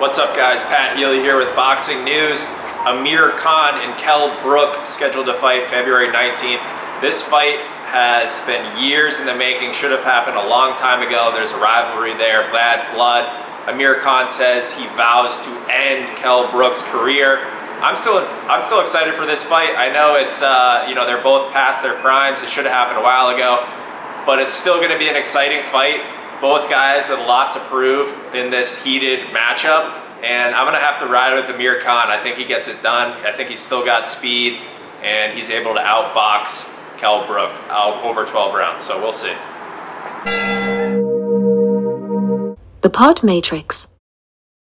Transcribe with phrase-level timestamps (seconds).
[0.00, 2.46] What's up guys, Pat Healy here with Boxing News.
[2.88, 6.64] Amir Khan and Kell Brook scheduled to fight February 19th.
[7.02, 11.30] This fight has been years in the making, should have happened a long time ago.
[11.34, 13.28] There's a rivalry there, bad blood.
[13.68, 17.44] Amir Khan says he vows to end Kell Brook's career.
[17.84, 19.76] I'm still I'm still excited for this fight.
[19.76, 22.40] I know it's uh, you know they're both past their primes.
[22.40, 23.68] It should have happened a while ago,
[24.24, 26.00] but it's still going to be an exciting fight.
[26.40, 29.94] Both guys with a lot to prove in this heated matchup.
[30.22, 32.08] And I'm going to have to ride with Amir Khan.
[32.08, 33.12] I think he gets it done.
[33.26, 34.58] I think he's still got speed
[35.02, 36.68] and he's able to outbox
[36.98, 38.84] Kell Brook out over 12 rounds.
[38.84, 39.34] So we'll see.
[42.82, 43.89] The Pod Matrix.